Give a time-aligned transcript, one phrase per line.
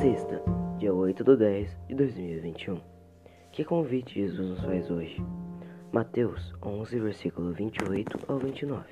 [0.00, 0.42] Sexta,
[0.78, 2.80] dia 8 de 10 de 2021.
[3.52, 5.22] Que convite Jesus nos faz hoje?
[5.92, 8.84] Mateus 11, versículo 28 ao 29.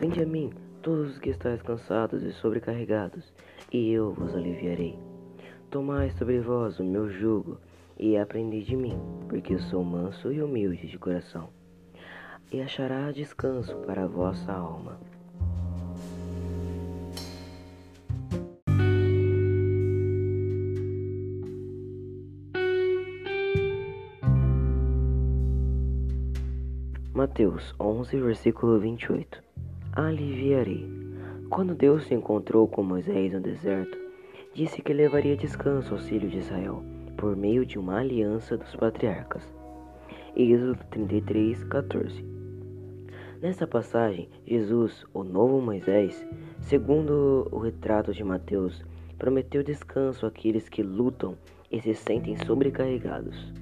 [0.00, 3.34] Vinde a mim, todos os que estáis cansados e sobrecarregados,
[3.72, 4.98] e eu vos aliviarei.
[5.70, 7.58] Tomai sobre vós o meu jugo
[7.98, 11.50] e aprendi de mim, porque eu sou manso e humilde de coração,
[12.52, 14.98] e achará descanso para a vossa alma.
[27.14, 29.40] Mateus 11, versículo 28
[29.92, 30.84] Aliviarei.
[31.48, 33.96] Quando Deus se encontrou com Moisés no deserto,
[34.52, 36.82] disse que levaria descanso aos filhos de Israel
[37.16, 39.44] por meio de uma aliança dos patriarcas.
[40.34, 42.24] Êxodo 33, 14.
[43.40, 46.26] Nessa passagem, Jesus, o novo Moisés,
[46.62, 48.84] segundo o retrato de Mateus,
[49.16, 51.38] prometeu descanso àqueles que lutam
[51.70, 53.52] e se sentem sobrecarregados.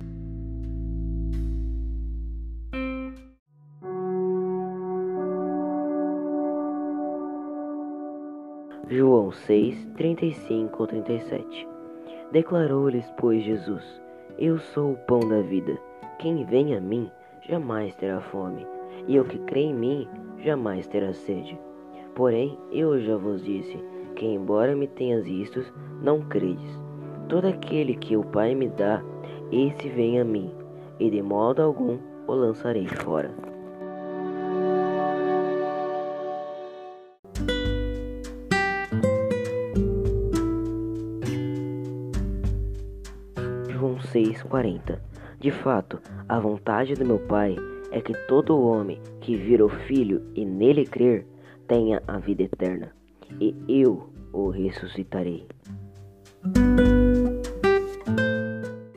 [8.89, 11.69] João 6, 35 37
[12.33, 14.03] Declarou-lhes, pois, Jesus:
[14.37, 15.79] Eu sou o pão da vida.
[16.19, 17.09] Quem vem a mim
[17.49, 18.67] jamais terá fome,
[19.07, 21.59] e o que crê em mim jamais terá sede.
[22.15, 23.79] Porém, eu já vos disse
[24.17, 25.73] que, embora me tenhas vistos,
[26.03, 26.81] não credes.
[27.29, 29.01] Todo aquele que o Pai me dá,
[29.53, 30.53] esse vem a mim,
[30.99, 33.52] e de modo algum o lançarei fora.
[43.83, 45.01] João 6,40
[45.41, 47.57] De fato, a vontade do meu Pai
[47.91, 51.27] é que todo homem que vir o Filho e nele crer
[51.67, 52.93] tenha a vida eterna,
[53.41, 55.49] e eu o ressuscitarei.